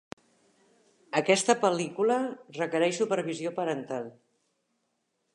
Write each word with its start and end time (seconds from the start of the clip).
Aquesta 1.19 1.55
pel·lícula 1.65 2.17
requereix 2.57 2.97
supervisió 3.01 3.51
parental. 3.59 4.09